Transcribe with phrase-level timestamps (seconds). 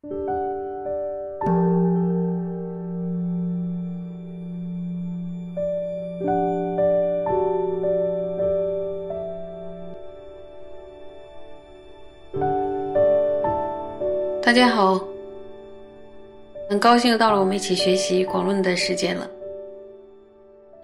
[0.00, 0.06] 大
[14.52, 15.04] 家好，
[16.70, 19.28] 很高兴又到了我们一起学习广论的时间了。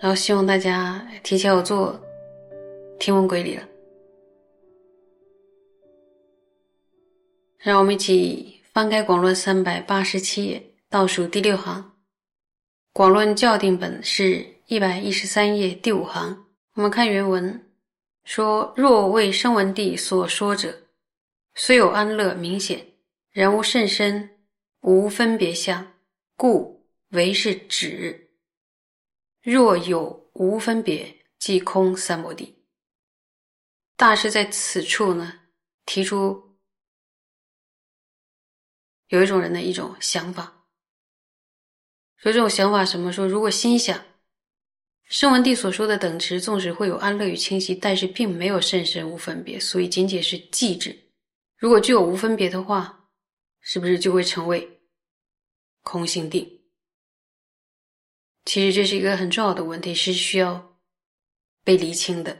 [0.00, 1.96] 然后希望大家提前有做
[2.98, 3.62] 听闻规律了。
[7.58, 11.96] 让我们一起翻开广论三百八十七页，倒数第六行。
[12.92, 16.46] 广论校订本是一百一十三页第五行。
[16.72, 17.70] 我们看原文
[18.24, 20.76] 说：“若为声闻地所说者，
[21.54, 22.84] 虽有安乐明显。”
[23.30, 24.28] 然无甚深，
[24.80, 25.92] 无分别相，
[26.36, 28.28] 故为是指。
[29.40, 32.52] 若有无分别，即空三摩地。
[33.96, 35.32] 大师在此处呢，
[35.86, 36.53] 提出
[39.08, 40.66] 有一种人的一种想法，
[42.16, 43.12] 说这种想法什么？
[43.12, 44.04] 说如果心想，
[45.04, 50.98] 圣文帝所说的等持，纵使会有安乐与清晰，但是并没有甚深无分别，所以仅仅是寂止。
[51.56, 53.10] 如果具有无分别的话，
[53.60, 54.80] 是不是就会成为
[55.82, 56.62] 空性定？
[58.46, 60.78] 其实这是一个很重要的问题，是需要
[61.62, 62.38] 被厘清的。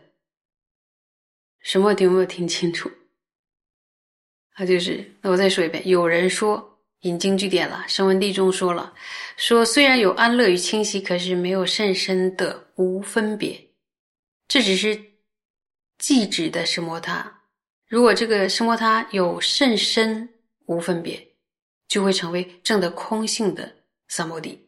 [1.60, 2.90] 什么问题有没有听清楚？
[4.54, 8.92] 啊，就是那我再说一遍：有人说引经据典了，声闻地中说了，
[9.36, 13.68] 说虽然有安乐与清晰，可是没有甚深的无分别，
[14.48, 14.96] 这只是
[15.98, 17.42] 寂止的什摩他。
[17.86, 20.28] 如果这个什摩他有甚深。
[20.66, 21.34] 无分别，
[21.88, 23.70] 就会成为正的空性的
[24.08, 24.66] 三摩地。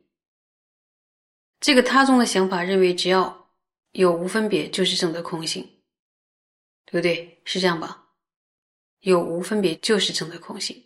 [1.59, 3.48] 这个他宗的想法认为，只要
[3.93, 5.62] 有无分别，就是正的空性，
[6.84, 7.41] 对不对？
[7.47, 8.06] 是这样吧？
[9.07, 10.85] 有无分别就是正的空性。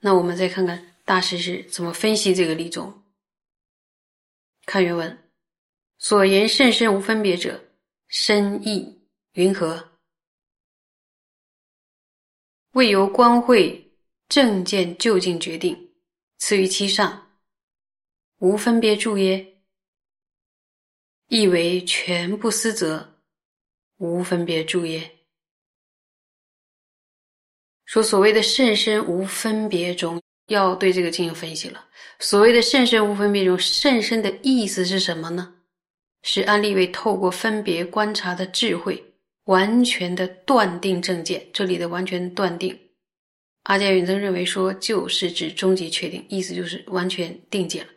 [0.00, 3.04] 那我们再看看大师是怎么分析这个理宗。
[4.64, 5.18] 看原文，
[5.98, 7.62] 所言甚深无分别者，
[8.08, 8.98] 深意
[9.32, 9.98] 云何？
[12.72, 13.82] 未由观会。
[14.28, 15.92] 正见就近决定，
[16.38, 17.30] 次于其上，
[18.38, 19.62] 无分别住耶？
[21.28, 23.20] 亦为全不思则，
[23.98, 25.15] 无分别住耶？
[27.86, 31.84] 说所谓的甚深无分别中，要对这个进行分析了。
[32.18, 35.54] 所谓的甚深无分别中，甚深的意思是什么呢？
[36.22, 39.02] 是安利为透过分别观察的智慧，
[39.44, 41.46] 完全的断定正见。
[41.52, 42.76] 这里的完全断定。
[43.62, 47.92] 阿加远增认为说，就是指终极确定，意思就是完全定见了。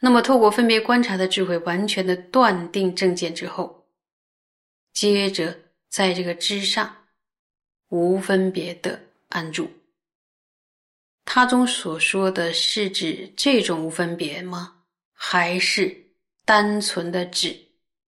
[0.00, 3.86] 那么，透过分别观察的智慧，完全的断定正见之后，
[4.92, 5.56] 接着
[5.88, 6.94] 在这个之上
[7.94, 9.70] 无分别的安住。
[11.24, 14.82] 他中所说的是指这种无分别吗？
[15.12, 15.96] 还是
[16.44, 17.56] 单纯的指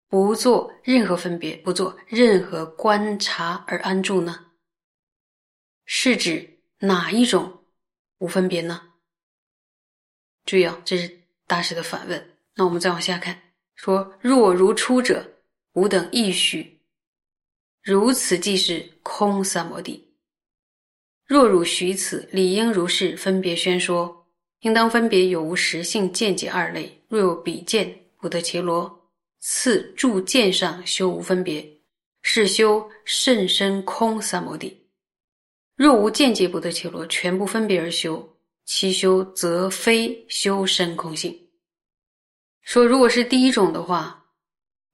[0.07, 4.51] 不做任何分别，不做任何观察而安住呢？
[5.85, 6.59] 是指？
[6.77, 7.63] 哪一种
[8.19, 8.81] 无分别呢？
[10.45, 12.37] 注意啊，这是大师的反问。
[12.53, 13.41] 那我们再往下看，
[13.73, 15.37] 说若如出者，
[15.73, 16.80] 吾等亦许
[17.83, 20.07] 如此，即是空三摩地。
[21.25, 24.27] 若汝许此，理应如是分别宣说，
[24.59, 27.01] 应当分别有无实性见解二类。
[27.07, 29.09] 若有比见，不得其罗
[29.39, 31.65] 次住见上修无分别，
[32.21, 34.77] 是修甚深空三摩地。
[35.75, 41.35] 若无间接不得其罗，全部分别而修，其修则非修身空性。
[42.61, 44.20] 说如果是第一种的话，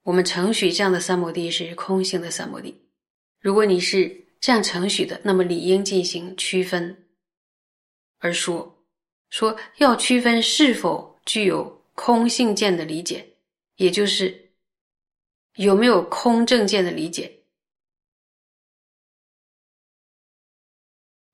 [0.07, 2.73] 我们承许这样的三摩地是空性的三摩地。
[3.41, 7.05] 如果你是这样承许的，那么理应进行区分
[8.19, 8.73] 而说，
[9.29, 13.27] 说要区分是否具有空性见的理解，
[13.75, 14.49] 也就是
[15.55, 17.29] 有没有空正见的理解。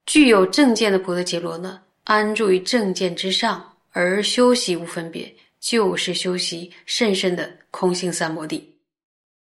[0.08, 5.32] 具有正见的菩提伽罗呢，安住于正见之上而修习无分别，
[5.64, 8.78] 就是修习甚深的空性三摩地。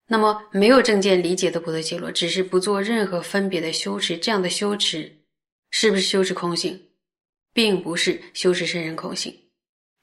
[0.05, 5.11] 那么没有正见理解的菩提伽罗，只是不做任何分别的修持，这样的修持
[5.71, 6.79] 是不是修持空性，
[7.53, 9.35] 并不是修持圣人空性。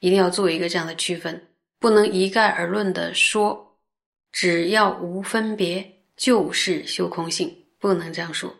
[0.00, 1.40] 一定要做一个这样的区分，
[1.78, 3.78] 不能一概而论的说，
[4.32, 8.52] 只要无分别就是修空性，不能这样说。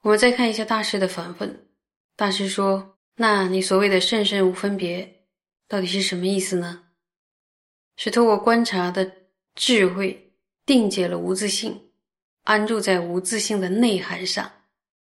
[0.00, 1.68] 我们再看一下大师的反问。
[2.16, 5.17] 大师说：“那你所谓的甚深无分别，
[5.68, 6.84] 到底是什么意思呢？
[7.96, 9.12] 是透过观察的
[9.54, 10.32] 智慧
[10.64, 11.90] 定解了无自性，
[12.44, 14.50] 安住在无自性的内涵上，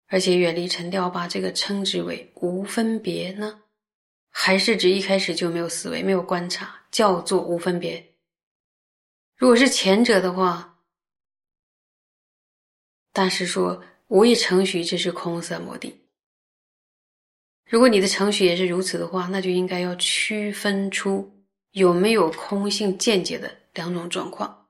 [0.08, 3.62] 而且远离沉掉，把这个称之为无分别呢？
[4.28, 8.14] 还是指一开始就没有思维、没有观察，叫做无分别？
[9.36, 10.78] 如果是前者的话，
[13.12, 16.01] 大师说无一成许，这是空三摩地。
[17.72, 21.26] 如果你的程序也是如此的话，那就应该要区分出
[21.70, 24.66] 有没有空性见解的两种状况。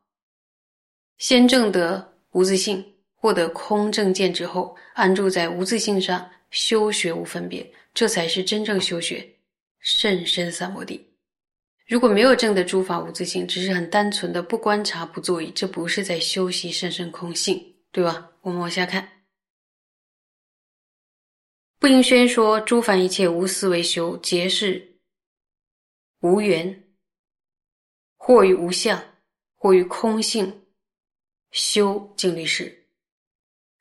[1.18, 2.84] 先证得无自性。
[3.16, 9.28] 获得空正见之后，安住在无自性上修学无分别，这才是真正修学
[9.80, 11.04] 甚深三摩地。
[11.88, 17.60] 如果没有证得诸法无自性，只是很单纯的不观察不作意，这不是在修习甚深空性，
[17.90, 18.28] 对吧？
[18.42, 19.08] 我们往下看，
[21.82, 25.00] 不应宣说诸凡一切无思维修，皆是
[26.20, 26.84] 无缘，
[28.16, 29.02] 或于无相，
[29.56, 30.62] 或于空性
[31.50, 32.86] 修静虑事。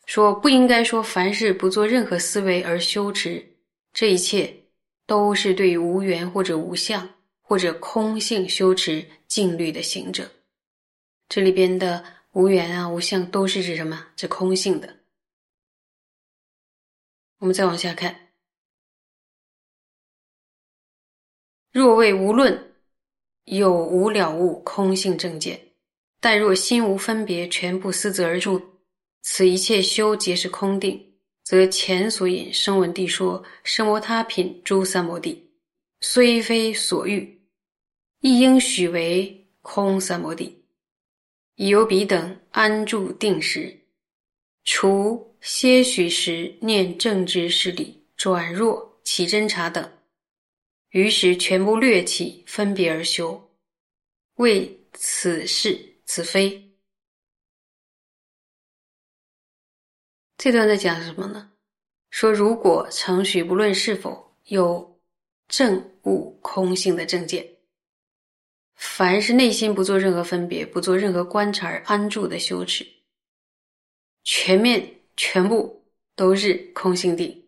[0.07, 3.48] 说不应该说凡事不做任何思维而修持，
[3.94, 4.51] 这一切
[5.06, 7.07] 都是对于无缘或者无相
[7.39, 10.27] 或者空性修持静虑的行者。
[11.30, 14.07] 这里边的无缘啊、无相都是指什么？
[14.15, 15.00] 指空性的。
[17.42, 18.16] 我们再往下看，
[21.72, 22.76] 若为无论
[23.46, 25.60] 有无了悟空性正见，
[26.20, 28.62] 但若心无分别，全部思则而住。
[29.24, 31.04] 此一切修皆是空定，
[31.44, 35.52] 则前所引声闻地说声摩他品诸三摩地，
[36.02, 37.42] 虽非所欲，
[38.20, 40.64] 亦应许为空三摩地。
[41.56, 43.81] 已由彼等安住定时，
[44.63, 49.92] 除些许时念正知事理转弱起侦查等，
[50.90, 53.52] 于是全部略起分别而修，
[54.36, 56.72] 为此事此非。
[60.38, 61.52] 这段在讲什么呢？
[62.10, 65.00] 说如果程序不论是否有
[65.48, 67.48] 正悟空性的正见，
[68.75, 72.86] 凡是内心不做任何分别、不做任何观察而安住的修持，
[74.23, 74.83] 全面
[75.18, 75.83] 全部
[76.15, 77.45] 都是空性地。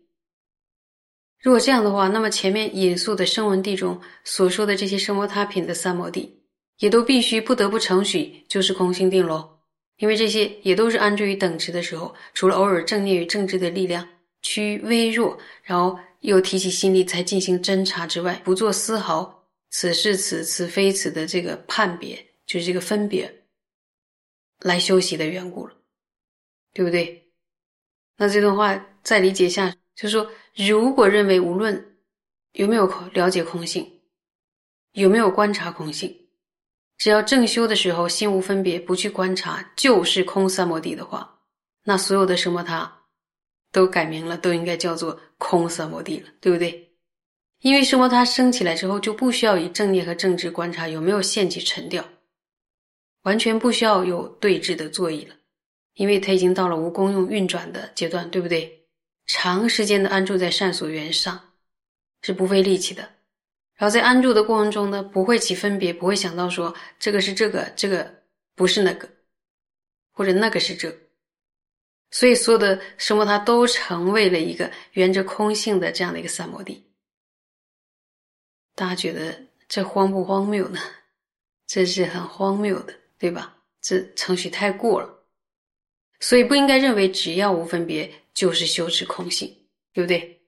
[1.40, 6.42] 如果这样的话，那么前面引述的声闻地中所说的这些声摩他品的三摩地，
[6.78, 9.50] 也都必须不得不承许就是空性定喽。
[9.98, 14.08] 因为这些也都是安住于等值的时候，除了偶尔正念与正知的力量
[14.42, 22.16] 趋于微弱，然后又提起心力才进行侦查之外，不做丝毫此是此，此非此的这个判别，
[22.46, 23.32] 就是这个分别
[24.60, 25.74] 来修习的缘故了，
[26.74, 27.32] 对不对？
[28.18, 31.96] 那这段话再理解一下，就是说，如果认为无论
[32.52, 33.90] 有没有了解空性，
[34.92, 36.14] 有没有观察空性。
[36.98, 41.40] 只要正修的时候心无分别，不去观察，就是空三摩地的话，
[41.84, 43.02] 那所有的什么他
[43.72, 46.92] 都改名了，都应该叫做空三摩地了，对不对？
[47.60, 52.04] 因为什么它升起来之后，就不需要以正念和正知观察有没有现起沉掉，
[53.22, 55.34] 完全不需要有对峙的作意了，
[55.94, 58.86] 因为它已经到了无功用运转的阶段，对不对？
[59.26, 61.40] 长时间的安住在善所缘上，
[62.22, 63.02] 是不费力气的。
[63.76, 68.22] 然后在安住的过程中呢，不会起分别，不会想到说这个是这个，这个
[68.54, 69.08] 不是那个，
[70.12, 70.94] 或者那个是这，
[72.10, 76.84] 所以所有的生活它都成为了一个圆着空性的这样的一个三摩地。
[78.74, 80.80] 大家觉得这荒不荒谬呢？
[81.66, 83.56] 这是很荒谬的，对吧？
[83.80, 85.13] 这程序太过了，
[86.24, 90.42] 所以不应该认为只要无分别就是修持空性，对不对？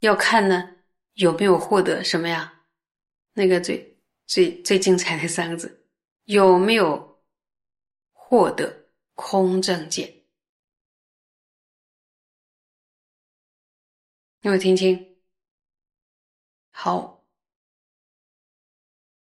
[0.00, 0.70] 要看呢。
[1.12, 2.64] 有没有获得什么呀？
[3.34, 3.96] 那个最
[4.26, 5.86] 最最精彩的三个字，
[6.24, 7.22] 有没有
[8.12, 10.12] 获得空正见？
[14.40, 15.16] 有没有听清？
[16.72, 17.24] 好，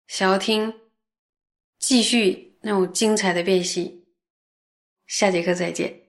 [0.07, 0.73] 想要听
[1.77, 3.96] 继续那种精彩的辨析，
[5.07, 6.06] 下节课再见。